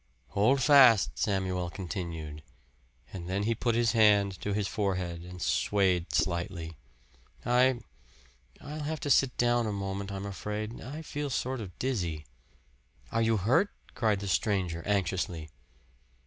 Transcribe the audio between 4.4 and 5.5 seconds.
to his forehead, and